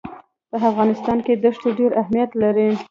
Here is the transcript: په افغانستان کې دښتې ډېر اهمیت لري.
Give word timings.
په 0.49 0.57
افغانستان 0.71 1.17
کې 1.25 1.33
دښتې 1.43 1.69
ډېر 1.79 1.91
اهمیت 2.01 2.31
لري. 2.41 2.69